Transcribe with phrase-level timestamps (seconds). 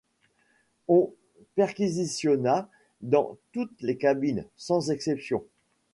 [0.87, 1.13] On
[1.53, 2.67] perquisitionna
[3.01, 5.45] dans toutes les cabines, sans exception